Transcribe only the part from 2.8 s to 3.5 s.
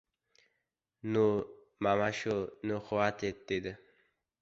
xvatit!—